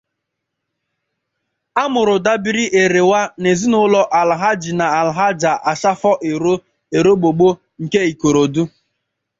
A 1.81 1.83
mụrụ 1.93 2.15
Dabiri 2.25 2.65
Erewa 2.81 3.21
n' 3.41 3.47
ezinụlọ 3.51 4.01
Alhaji 4.19 4.71
na 4.79 4.85
Alhaja 4.99 5.51
Ashafa 5.71 6.11
Ero 6.29 6.53
Erogbogbo 6.97 7.47
nke 7.83 7.99
Ikorodu. 8.11 8.63